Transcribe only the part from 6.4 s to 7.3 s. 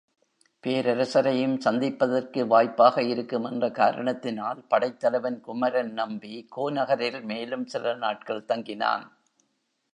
கோநகரில்